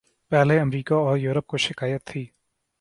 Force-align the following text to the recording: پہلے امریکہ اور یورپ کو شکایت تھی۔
پہلے 0.31 0.59
امریکہ 0.59 0.93
اور 0.93 1.17
یورپ 1.17 1.47
کو 1.47 1.57
شکایت 1.57 2.03
تھی۔ 2.05 2.25